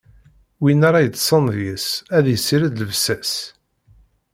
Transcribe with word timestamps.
Win 0.61 0.81
ara 0.87 1.05
yeṭṭṣen 1.05 1.43
deg-s, 1.55 1.87
ad 2.17 2.25
issired 2.35 2.73
llebsa-s. 2.77 3.33